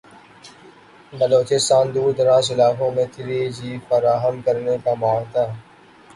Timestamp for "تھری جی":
3.13-3.77